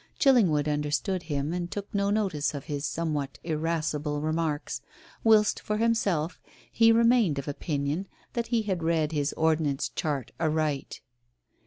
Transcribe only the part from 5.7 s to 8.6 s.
himself, he remained of opinion that